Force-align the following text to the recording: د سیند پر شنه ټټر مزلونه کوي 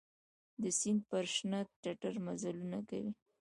د 0.61 0.63
سیند 0.79 1.01
پر 1.09 1.25
شنه 1.35 1.59
ټټر 1.81 2.13
مزلونه 2.27 2.79
کوي 2.89 3.11